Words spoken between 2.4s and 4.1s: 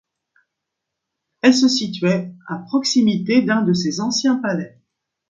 à proximité d'un de ses